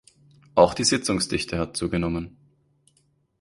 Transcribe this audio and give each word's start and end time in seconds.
Auch 0.55 0.73
die 0.73 0.83
Sitzungsdichte 0.83 1.59
hat 1.59 1.77
zugenommen. 1.77 2.35